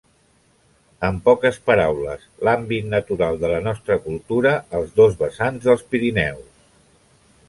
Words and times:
En 1.07 1.17
poques 1.27 1.59
paraules, 1.69 2.23
l'àmbit 2.47 2.87
natural 2.93 3.37
de 3.43 3.51
la 3.53 3.59
nostra 3.67 3.97
cultura 4.07 4.55
als 4.79 4.97
dos 5.01 5.21
vessants 5.21 5.69
dels 5.69 5.85
Pirineus. 5.93 6.73